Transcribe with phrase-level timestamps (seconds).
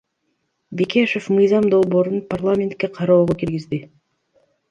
[0.79, 3.79] Бекешев мыйзам долбоорун парламентке кароого киргизди.